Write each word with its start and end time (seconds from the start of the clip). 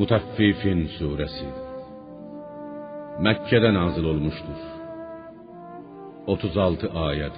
Mutaffifin 0.00 0.80
suresi 0.98 1.48
Mekke'de 3.26 3.74
nazil 3.74 4.04
olmuştur. 4.04 4.60
36 6.26 6.90
ayet. 7.06 7.32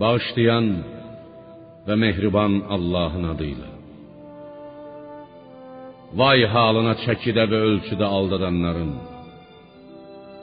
Bağışlayan 0.00 0.76
ve 1.88 1.94
mehriban 1.94 2.52
Allah'ın 2.74 3.24
adıyla. 3.32 3.70
Vay 6.20 6.40
halına 6.54 6.94
çəkidə 7.04 7.44
və 7.52 7.58
ölçüdə 7.70 8.06
aldadanların. 8.16 8.92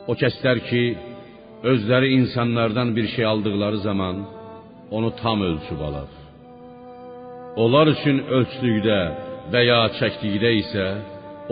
O 0.07 0.13
kəslər 0.21 0.57
ki, 0.69 0.83
özləri 1.71 2.07
insanlardan 2.19 2.95
bir 2.95 3.07
şey 3.15 3.25
aldıkları 3.25 3.77
zaman 3.77 4.15
onu 4.91 5.15
tam 5.15 5.41
ölçüb 5.41 5.79
alar. 5.87 6.09
Onlar 7.55 7.87
üçün 7.87 8.17
ölçdükdə 8.37 8.99
və 9.51 9.61
ya 9.67 9.79
çəkdikdə 9.99 10.51
isə 10.61 10.85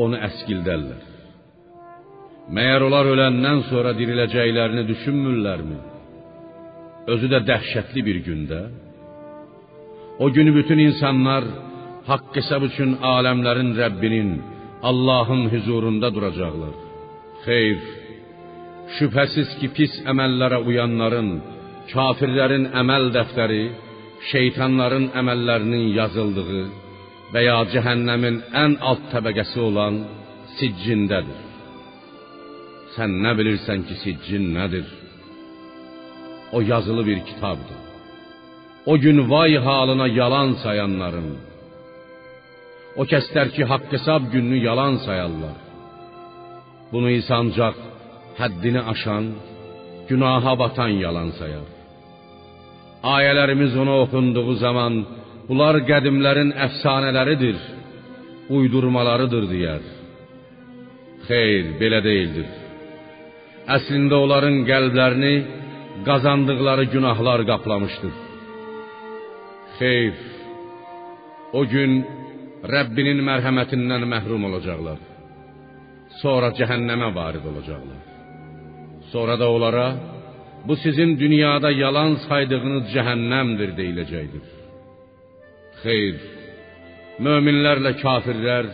onu 0.02 0.20
əskildərlər. 0.27 1.02
Məyər 2.55 2.85
onlar 2.88 3.07
öləndən 3.13 3.65
sonra 3.70 3.93
diriləcəklərini 3.95 4.84
düşünmürlərmi? 4.88 5.79
Özü 7.13 7.27
də 7.34 7.41
dəhşətli 7.49 8.01
bir 8.07 8.17
gündə. 8.27 8.62
O 10.20 10.27
günü 10.35 10.51
bütün 10.59 10.79
insanlar 10.88 11.45
haqq 12.09 12.35
hesab 12.39 12.65
üçün 12.70 12.98
aləmlərin 13.15 13.71
Rəbbinin, 13.81 14.31
Allahın 14.89 15.48
huzurunda 15.53 16.09
duracaqlar. 16.15 16.76
Xeyr, 17.45 17.79
şübhəsiz 18.98 19.55
ki, 19.59 19.67
pis 19.77 19.93
əməllərə 20.12 20.59
uyanların, 20.70 21.31
kafirlərin 21.93 22.70
əməl 22.81 23.09
dəftəri, 23.17 23.63
şeytanların 24.31 25.07
əməllərinin 25.21 25.85
yazıldığı 25.99 26.80
və 27.34 27.41
ya 27.48 27.58
cəhənnəmin 27.73 28.41
ən 28.63 28.77
alt 28.90 29.03
təbəqəsi 29.13 29.59
olan 29.67 30.02
siccindədir. 30.57 31.40
Sən 32.96 33.13
nə 33.23 33.32
bilirsən 33.40 33.85
ki, 33.88 33.96
siccin 34.04 34.49
nədir? 34.57 34.88
O 36.55 36.62
yazılı 36.71 37.05
bir 37.10 37.20
kitabdır. 37.29 37.79
O 38.85 38.98
gün 39.04 39.18
vay 39.32 39.55
halına 39.68 40.07
yalan 40.20 40.49
sayanların, 40.63 41.29
o 42.99 43.04
kəslər 43.12 43.48
ki, 43.55 43.63
haqq 43.71 43.91
hesab 43.95 44.23
gününü 44.34 44.57
yalan 44.68 44.95
sayarlar. 45.05 45.57
Bunu 46.91 47.10
isə 47.20 47.34
ancaq 47.41 47.76
həddini 48.40 48.82
aşan, 48.93 49.26
günaha 50.10 50.54
batan 50.63 50.91
yalan 51.05 51.29
sayar. 51.40 51.68
Ayələrimiz 53.16 53.71
ona 53.82 53.95
oxunduğu 54.04 54.54
zaman 54.66 54.93
bunlar 55.47 55.81
qədimlərin 55.89 56.53
əfsanələridir, 56.67 57.57
uydurmalarıdır 58.57 59.48
deyər. 59.51 59.83
Xeyr, 61.27 61.73
belə 61.79 62.01
deyildir. 62.05 62.49
Əslində 63.75 64.17
onların 64.25 64.63
qəlblərini 64.69 65.35
qazandıqları 66.07 66.85
günahlar 66.94 67.45
qaplamışdır. 67.51 68.16
Xeyr, 69.78 70.16
o 71.53 71.61
gün 71.73 72.01
Rəbbinin 72.73 73.22
mərhəmətindən 73.25 74.05
məhrum 74.13 74.44
olacaqlar. 74.50 75.00
Sonra 76.22 76.51
cəhənnəmə 76.59 77.09
varid 77.16 77.45
olacaqlar. 77.51 78.01
Sonra 79.11 79.38
da 79.39 79.47
onlara 79.55 79.88
bu 80.67 80.75
sizin 80.83 81.19
dünyada 81.19 81.72
yalan 81.83 82.11
saydığınız 82.28 82.83
cəhənnəmdir 82.95 83.72
deyiləcəkdir. 83.79 84.60
Xeyr, 85.81 86.18
möminlərlə 87.25 87.96
kafirlər 88.01 88.68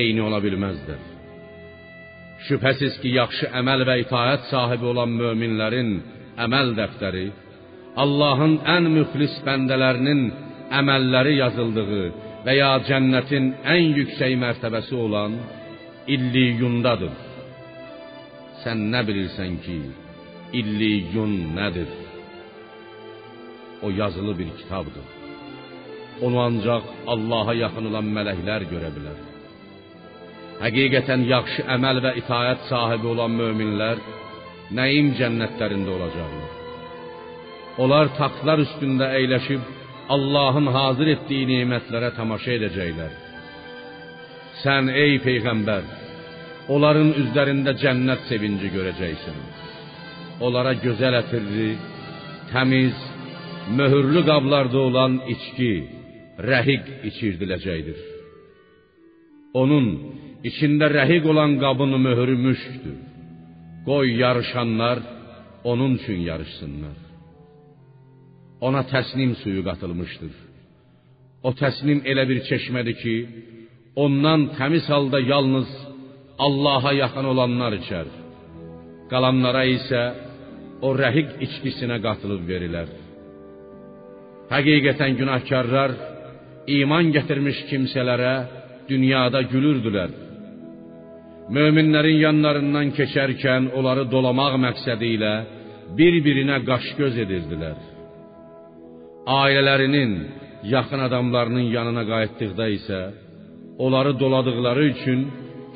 eyni 0.00 0.22
ola 0.22 0.40
bilməzlər. 0.42 1.02
Şübhəsiz 2.48 2.96
ki, 3.02 3.12
yaxşı 3.20 3.50
əməl 3.60 3.84
və 3.88 3.96
itaət 4.04 4.48
sahibi 4.50 4.88
olan 4.92 5.12
möminlərin 5.20 5.92
əməl 6.46 6.72
dəftəri 6.78 7.28
Allahın 8.02 8.56
ən 8.74 8.88
müxlis 8.96 9.36
bəndələrinin 9.46 10.22
əməlləri 10.80 11.36
yazıldığı 11.40 12.04
və 12.46 12.56
ya 12.56 12.70
cənnətin 12.88 13.50
ən 13.74 13.96
yüksək 14.00 14.36
mərtəbəsi 14.44 14.96
olan 15.06 15.36
illiyundadır. 16.14 17.14
Sən 18.64 18.88
nə 18.92 19.04
bilirsən 19.08 19.58
ki, 19.64 19.78
illiyun 20.60 21.34
nədir? 21.58 21.90
O 23.82 23.90
yazılı 23.90 24.38
bir 24.38 24.50
kitabdır. 24.58 25.19
Onu 26.22 26.38
ancaq 26.48 26.84
Allaha 27.12 27.54
yaxın 27.64 27.84
olan 27.90 28.06
mələklər 28.16 28.62
görə 28.72 28.90
bilər. 28.96 29.18
Həqiqətən 30.60 31.22
yaxşı 31.34 31.62
əməl 31.74 32.02
və 32.04 32.12
itaət 32.20 32.66
sahibi 32.68 33.06
olan 33.14 33.32
möminlər 33.40 34.00
nəim 34.78 35.14
cənnətlərində 35.18 35.90
olacaqlar. 35.96 36.50
Onlar 37.82 38.10
taxtlar 38.18 38.60
üstündə 38.66 39.06
əyləşib 39.18 39.62
Allahın 40.14 40.68
hazır 40.74 41.12
etdiyi 41.14 41.46
nemətlərə 41.52 42.10
tamaşa 42.18 42.56
edəcəklər. 42.58 43.12
Sən 44.62 44.90
ey 45.02 45.16
peyğəmbər, 45.24 45.86
onların 46.74 47.14
üzlərində 47.22 47.72
cənnət 47.82 48.26
sevinci 48.28 48.68
görəcəksən. 48.74 49.38
Onlara 50.44 50.74
gözəl 50.84 51.16
ətirli, 51.22 51.70
təmiz, 52.52 52.98
möhürlü 53.78 54.24
qablarda 54.30 54.78
olan 54.88 55.16
içki, 55.34 55.72
rəhiq 56.50 56.84
içirdiləcəkdir. 57.10 58.00
Onun 59.60 59.86
içində 60.48 60.86
rəhiq 60.98 61.24
olan 61.32 61.58
qabın 61.62 61.92
möhürü 62.06 62.36
müşkdür. 62.46 62.98
Qoy 63.88 64.06
yarışanlar 64.22 64.98
onun 65.70 65.92
üçün 66.00 66.20
yarışsınlar. 66.30 66.98
Ona 68.66 68.82
təsnim 68.92 69.32
suyu 69.42 69.62
qatılmışdır. 69.68 70.34
O 71.48 71.50
təsnim 71.62 71.98
elə 72.10 72.24
bir 72.30 72.38
çeşmədir 72.48 72.96
ki, 73.02 73.14
ondan 74.04 74.40
təmiz 74.58 74.86
halda 74.92 75.18
yalnız 75.32 75.70
Allaha 76.46 76.92
yaxın 77.02 77.26
olanlar 77.32 77.72
içər. 77.80 78.08
Qalanlara 79.10 79.64
isə 79.76 80.02
o 80.86 80.88
rəhiq 81.02 81.28
içkisinə 81.46 81.98
qatılıb 82.06 82.42
verilər. 82.52 82.88
Həqiqətən 84.52 85.12
günahkarlar 85.20 85.90
iman 86.78 87.10
gətirmiş 87.16 87.58
kimsələrə 87.70 88.34
dünyada 88.90 89.42
gülürdülər. 89.52 90.10
Möminlərin 91.56 92.18
yanlarından 92.26 92.92
keçərkən 92.98 93.72
onları 93.78 94.04
dolamaq 94.12 94.54
məqsədi 94.66 95.08
ilə 95.16 95.34
bir-birinə 95.98 96.60
qaş-göz 96.68 97.16
edirdilər. 97.24 97.78
Ailələrinin, 99.40 100.12
yaxın 100.74 101.00
adamlarının 101.08 101.66
yanına 101.76 102.04
qayıtdıqda 102.12 102.66
isə 102.78 103.00
onları 103.84 104.12
doladıqları 104.22 104.84
üçün 104.92 105.20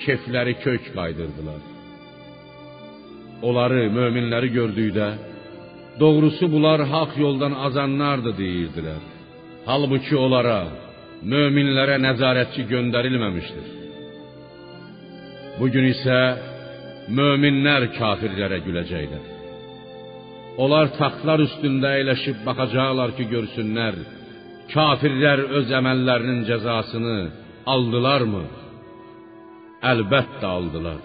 kefləri 0.04 0.54
kök 0.65 0.84
qaydırdılar. 0.97 1.62
Onları, 3.49 3.83
möminləri 3.99 4.49
gördükdə 4.59 5.09
doğrusu 6.03 6.44
bunlar 6.54 6.81
haqq 6.94 7.15
yoldan 7.25 7.53
azanlardır 7.66 8.34
deyirdilər. 8.43 9.03
Halbuki 9.69 10.16
onlara, 10.25 10.60
möminlərə 11.32 11.96
nəzarətçi 12.04 12.66
göndərilməmişdir. 12.72 13.70
Bu 15.58 15.68
gün 15.74 15.86
isə 15.92 16.18
möminlər 17.18 17.88
kafirlərə 17.98 18.58
güləcəklər. 18.66 19.30
Onlar 20.64 20.92
taxtlar 20.98 21.42
üstündə 21.42 21.96
əyləşib 21.98 22.44
baxacaqlar 22.46 23.14
ki, 23.16 23.24
görsünlər 23.32 23.96
kafirlər 24.72 25.42
öz 25.58 25.72
əməllərinin 25.80 26.44
cəzasını 26.48 27.16
aldılarmı? 27.74 28.44
Əlbəttə 29.92 30.47
aldılar. 30.48 31.03